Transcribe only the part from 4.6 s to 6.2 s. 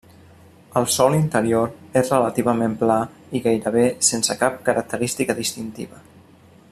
característica distintiva.